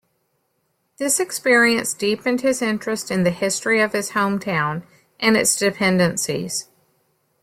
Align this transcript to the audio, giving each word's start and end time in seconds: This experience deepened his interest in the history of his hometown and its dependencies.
This 0.97 1.19
experience 1.19 1.93
deepened 1.93 2.41
his 2.41 2.63
interest 2.63 3.11
in 3.11 3.21
the 3.21 3.29
history 3.29 3.81
of 3.81 3.91
his 3.93 4.13
hometown 4.13 4.81
and 5.19 5.37
its 5.37 5.55
dependencies. 5.55 6.67